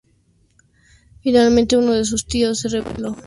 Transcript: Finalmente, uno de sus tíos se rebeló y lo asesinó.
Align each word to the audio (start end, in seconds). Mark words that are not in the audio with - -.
Finalmente, 1.21 1.77
uno 1.77 1.91
de 1.93 2.05
sus 2.05 2.25
tíos 2.25 2.59
se 2.59 2.69
rebeló 2.69 2.85
y 2.97 3.01
lo 3.01 3.09
asesinó. 3.11 3.17